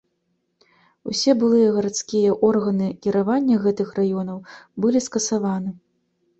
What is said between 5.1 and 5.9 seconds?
скасаваны.